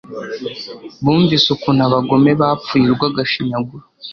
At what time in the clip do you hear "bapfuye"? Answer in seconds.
2.41-2.85